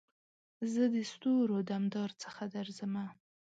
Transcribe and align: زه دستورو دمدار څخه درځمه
زه 0.71 0.83
دستورو 0.95 1.57
دمدار 1.69 2.11
څخه 2.23 2.43
درځمه 2.55 3.05